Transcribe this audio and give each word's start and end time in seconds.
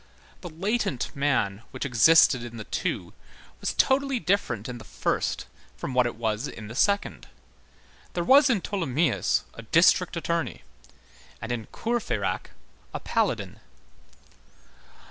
The 0.41 0.49
latent 0.49 1.15
man 1.15 1.61
which 1.69 1.85
existed 1.85 2.43
in 2.43 2.57
the 2.57 2.63
two 2.63 3.13
was 3.59 3.75
totally 3.75 4.19
different 4.19 4.67
in 4.67 4.79
the 4.79 4.83
first 4.83 5.45
from 5.77 5.93
what 5.93 6.07
it 6.07 6.15
was 6.15 6.47
in 6.47 6.69
the 6.69 6.73
second. 6.73 7.27
There 8.13 8.23
was 8.23 8.49
in 8.49 8.61
Tholomyès 8.61 9.43
a 9.53 9.61
district 9.61 10.17
attorney, 10.17 10.63
and 11.39 11.51
in 11.51 11.67
Courfeyrac 11.67 12.49
a 12.95 12.99
paladin. 12.99 13.59